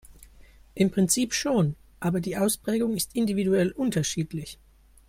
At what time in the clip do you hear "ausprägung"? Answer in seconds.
2.35-2.95